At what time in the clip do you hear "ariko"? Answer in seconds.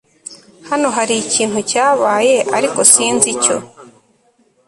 2.57-2.79